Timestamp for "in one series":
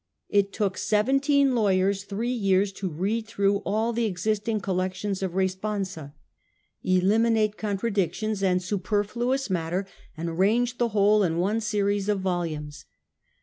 11.21-12.09